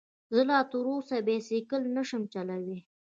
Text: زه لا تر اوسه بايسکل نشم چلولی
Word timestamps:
زه 0.35 0.41
لا 0.49 0.59
تر 0.71 0.85
اوسه 0.93 1.15
بايسکل 1.27 1.81
نشم 1.97 2.21
چلولی 2.33 2.79